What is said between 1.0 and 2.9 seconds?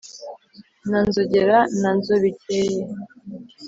nzogera na nzobikeye